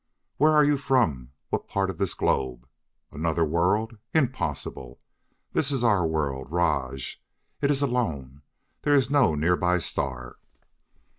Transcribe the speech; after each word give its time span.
"Where 0.37 0.51
are 0.51 0.63
you 0.63 0.79
from? 0.79 1.29
what 1.51 1.67
part 1.67 1.91
of 1.91 1.99
this 1.99 2.15
globe?... 2.15 2.67
Another 3.11 3.45
world? 3.45 3.99
Impossible! 4.15 4.99
This 5.53 5.71
is 5.71 5.83
our 5.83 6.05
own 6.05 6.09
world, 6.09 6.47
Rajj. 6.49 7.17
It 7.61 7.69
is 7.69 7.83
alone. 7.83 8.41
There 8.81 8.95
is 8.95 9.11
no 9.11 9.35
nearby 9.35 9.77
star." 9.77 10.37